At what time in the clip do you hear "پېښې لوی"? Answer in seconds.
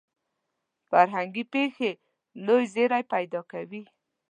1.53-2.63